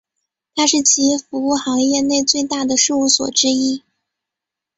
[0.55, 3.83] 它是企业服务行业内最大的事务所之一。